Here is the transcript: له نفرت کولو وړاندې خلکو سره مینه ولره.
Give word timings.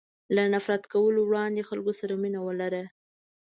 له 0.35 0.43
نفرت 0.55 0.83
کولو 0.93 1.21
وړاندې 1.25 1.67
خلکو 1.69 1.91
سره 1.99 2.13
مینه 2.23 2.39
ولره. 2.43 2.83